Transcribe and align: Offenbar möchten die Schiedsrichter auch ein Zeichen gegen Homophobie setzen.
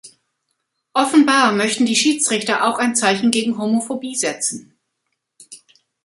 Offenbar 0.93 1.51
möchten 1.51 1.85
die 1.85 1.95
Schiedsrichter 1.95 2.67
auch 2.67 2.79
ein 2.79 2.95
Zeichen 2.95 3.29
gegen 3.29 3.59
Homophobie 3.59 4.15
setzen. 4.15 4.73